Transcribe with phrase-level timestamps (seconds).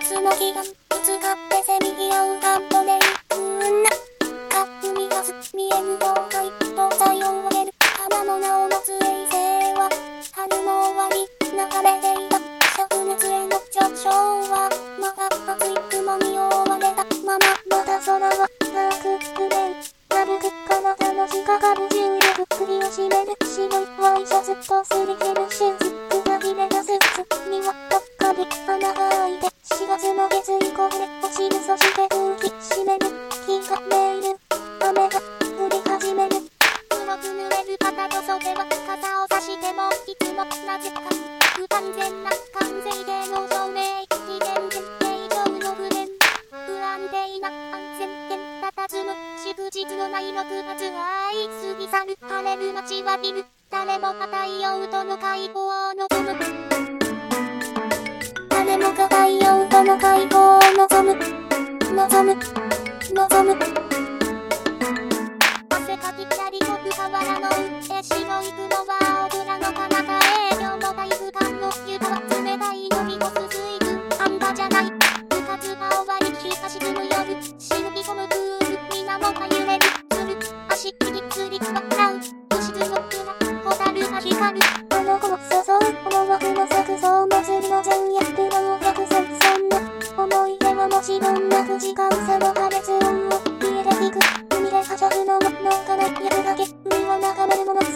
[0.00, 3.90] スの気が、使ってせみぎ合うカットで行くんだ。
[3.90, 9.34] かっみがす、見えぬ妖怪、と作用を得る、花の名を持つ衛星
[9.74, 9.90] は、
[10.32, 12.38] 春の終わり、流れていた、
[12.78, 19.74] 灼熱への上昇は、まだ熱い雲に覆われたまま、まだ空は、ダークグレー、
[20.10, 26.01] なるく体の日かかる重力、首を絞める、白いワイシャツとすり減るシューズ、
[34.94, 35.18] 雨が
[35.56, 36.36] 降り始める。
[36.90, 41.00] 黒く濡れる肩と袖は傘を差してもいつもなぜか
[41.56, 46.08] 不完全な完成形の照明非電源形状の不便
[46.50, 56.04] 不安定な安全圏佇む祝日のない6月は愛過ぎ去る晴れる街はビル誰もが太陽との会合を望
[56.34, 56.38] む
[58.50, 61.16] 誰もが太陽との会合を望む
[61.96, 62.36] 望む
[63.14, 63.71] 望む
[66.12, 67.48] 汗かきたり飛ぶ河原の
[67.80, 80.36] 上白い雲はオブラの彼方へ今日も体育館の床は冷たい飲み干す水分半端じゃない部活が終わり日が沈む夜沈み込むプール水面が揺れるつる
[80.68, 82.28] 足首つりつまらう牛
[82.76, 89.80] の雲ホタルが光るあの子も誘う思惑の作像祭りの前夜プロを100歳そんな
[90.36, 92.61] 思い出はもちろんなく時間差の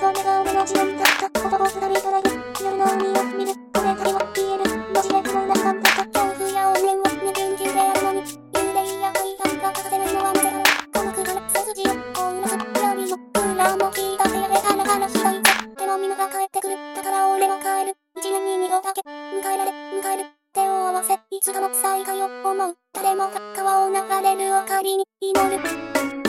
[0.06, 2.28] のそれが俺の自分だった男二人ドライブ
[2.62, 10.62] 夜の海を見るこれたりは消える文字で雲な感覚恐怖や怨念は無限級であるのに幽霊や怪談が隠せるのはなぜだろう
[10.94, 13.18] 孤独から背筋をこうなす闇の
[13.54, 22.76] 裏も聞いた部屋でガラガラ開いてでも皆が帰ってくるだから俺は帰る一年に二度だけ迎えられ迎える手を合わせいつかの再会を思う。
[22.94, 26.25] 誰もが川を流れる明かりに祈る。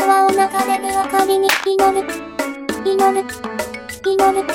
[0.00, 2.08] 川を流れる明かりに祈る
[2.86, 3.24] 祈る
[4.02, 4.46] 祈る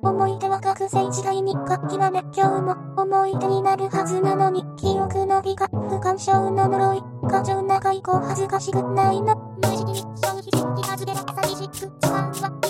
[0.00, 12.63] 思い出は学生時代に活気は熱狂も思い出になるはずなのに記憶の美化不感症の呪い過剰な外交恥ずかしくないの無意識に正直気はずれ寂しく不安は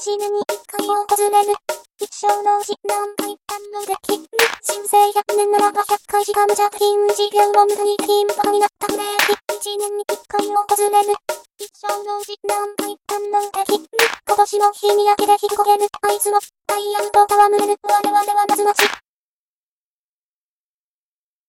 [0.00, 0.24] 死ぬ。
[0.30, 1.52] に一回訪れる
[2.00, 4.24] 一生のうち何回堪能できる
[4.64, 11.12] 人生100年ならば100回しか無着品事業を無駄にできんバカになったフレーキ一年に一回訪れる
[11.60, 13.84] 一生のうち何回堪能できる
[14.24, 19.09] 今年も日に焼けで引き焦げるあいつもダイヤルと戯れる我々はなずまち